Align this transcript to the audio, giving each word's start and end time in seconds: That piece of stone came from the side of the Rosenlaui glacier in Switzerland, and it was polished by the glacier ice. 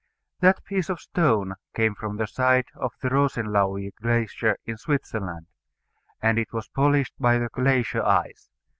That 0.39 0.63
piece 0.65 0.89
of 0.89 0.99
stone 0.99 1.53
came 1.75 1.93
from 1.93 2.17
the 2.17 2.25
side 2.25 2.65
of 2.73 2.91
the 3.03 3.09
Rosenlaui 3.09 3.93
glacier 4.01 4.57
in 4.65 4.77
Switzerland, 4.77 5.45
and 6.23 6.39
it 6.39 6.51
was 6.51 6.67
polished 6.69 7.13
by 7.19 7.37
the 7.37 7.49
glacier 7.49 8.03
ice. 8.03 8.49